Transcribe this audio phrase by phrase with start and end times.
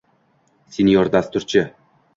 [0.77, 1.65] Senior dasturchi